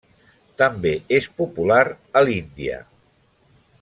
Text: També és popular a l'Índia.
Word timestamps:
També 0.61 0.93
és 1.17 1.27
popular 1.41 1.79
a 2.19 2.25
l'Índia. 2.29 2.81